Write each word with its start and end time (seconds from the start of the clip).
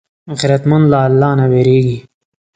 غیرتمند 0.39 0.85
له 0.91 0.99
الله 1.07 1.31
نه 1.39 1.45
وېرېږي 1.51 1.97